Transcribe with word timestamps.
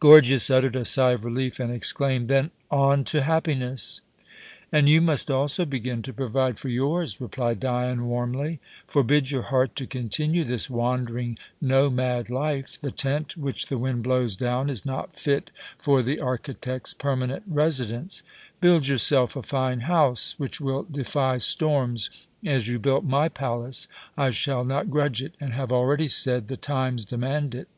Gorgias 0.00 0.48
uttered 0.48 0.74
a 0.74 0.86
sigh 0.86 1.10
of 1.10 1.22
relief, 1.22 1.60
and 1.60 1.70
exclaimed, 1.70 2.28
"Then 2.28 2.50
on 2.70 3.04
to 3.04 3.20
happiness!" 3.20 4.00
"And 4.72 4.88
you 4.88 5.02
must 5.02 5.30
also 5.30 5.66
begin 5.66 6.00
to 6.04 6.14
provide 6.14 6.58
for 6.58 6.70
yours," 6.70 7.20
replied 7.20 7.60
Dion 7.60 8.06
warmly. 8.06 8.58
"Forbid 8.88 9.30
your 9.30 9.42
heart 9.42 9.76
to 9.76 9.86
continue 9.86 10.44
this 10.44 10.70
wandering, 10.70 11.36
nomad 11.60 12.30
life. 12.30 12.80
The 12.80 12.90
tent 12.90 13.36
which 13.36 13.66
the 13.66 13.76
wind 13.76 14.02
blows 14.02 14.34
down 14.34 14.70
is 14.70 14.86
not 14.86 15.14
fit 15.14 15.50
for 15.78 16.02
the 16.02 16.20
architect's 16.20 16.94
permanent 16.94 17.42
residence. 17.46 18.22
Build 18.62 18.86
yourself 18.86 19.36
a 19.36 19.42
fine 19.42 19.80
house, 19.80 20.36
which 20.38 20.58
will 20.58 20.84
defy 20.84 21.36
storms, 21.36 22.08
as 22.46 22.66
you 22.66 22.78
built 22.78 23.04
my 23.04 23.28
palace. 23.28 23.88
I 24.16 24.30
shall 24.30 24.64
not 24.64 24.88
grudge 24.88 25.22
it, 25.22 25.34
and 25.38 25.52
have 25.52 25.70
already 25.70 26.08
said, 26.08 26.48
the 26.48 26.56
times 26.56 27.04
demand 27.04 27.54
it." 27.54 27.68